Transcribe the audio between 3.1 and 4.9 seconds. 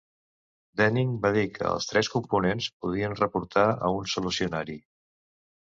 reportar a un solucionari.